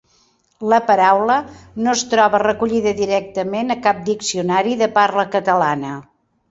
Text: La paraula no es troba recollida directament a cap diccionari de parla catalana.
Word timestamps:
La 0.71 0.79
paraula 0.87 1.35
no 1.87 1.93
es 1.93 2.03
troba 2.15 2.41
recollida 2.45 2.97
directament 3.03 3.73
a 3.77 3.81
cap 3.87 4.01
diccionari 4.13 4.77
de 4.85 4.93
parla 5.01 5.33
catalana. 5.39 5.99